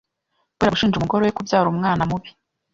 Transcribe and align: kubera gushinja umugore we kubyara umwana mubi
kubera 0.55 0.73
gushinja 0.73 0.97
umugore 0.97 1.21
we 1.23 1.35
kubyara 1.37 1.67
umwana 1.73 2.01
mubi 2.09 2.29